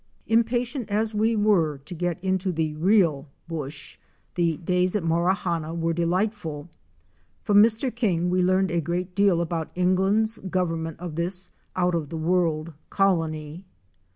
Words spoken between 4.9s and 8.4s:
at Morawhanna were delightful. From Mr. King